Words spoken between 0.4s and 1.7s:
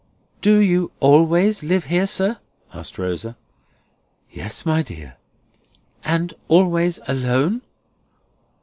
"Do you always